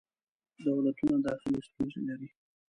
دولتونه 0.67 1.15
داخلې 1.27 1.59
ستونزې 1.67 2.01
لري. 2.07 2.29